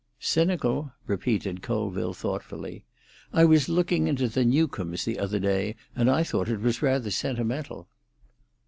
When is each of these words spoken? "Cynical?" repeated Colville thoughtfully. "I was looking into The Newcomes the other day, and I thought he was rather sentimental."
"Cynical?" 0.19 0.91
repeated 1.05 1.61
Colville 1.61 2.15
thoughtfully. 2.15 2.85
"I 3.31 3.45
was 3.45 3.69
looking 3.69 4.07
into 4.07 4.27
The 4.27 4.43
Newcomes 4.43 5.05
the 5.05 5.19
other 5.19 5.37
day, 5.37 5.75
and 5.95 6.09
I 6.09 6.23
thought 6.23 6.47
he 6.47 6.55
was 6.55 6.81
rather 6.81 7.11
sentimental." 7.11 7.87